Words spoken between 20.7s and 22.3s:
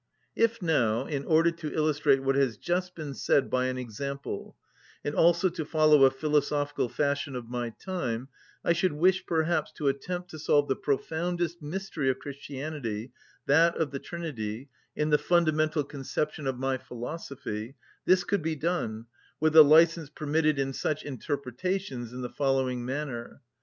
such interpretations, in the